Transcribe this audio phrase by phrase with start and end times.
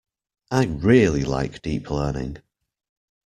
[0.49, 2.39] I really like Deep Learning.